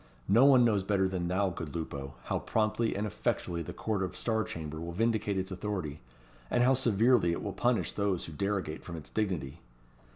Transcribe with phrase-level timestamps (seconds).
[0.27, 4.15] "No one knows better than thou, good Lupo, how promptly and effectually the court of
[4.15, 5.99] Star Chamber will vindicate its authority,
[6.49, 9.59] and how severely it will punish those who derogate from its dignity.